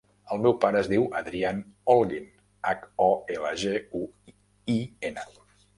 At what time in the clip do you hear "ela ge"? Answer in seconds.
3.39-3.79